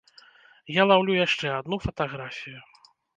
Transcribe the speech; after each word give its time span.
Я 0.77 0.83
лаўлю 0.91 1.17
яшчэ 1.17 1.47
адну 1.59 1.75
фатаграфію. 1.85 2.59